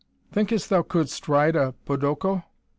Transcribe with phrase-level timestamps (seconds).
[0.31, 2.43] "Thinkest thou couldst ride a podoko?"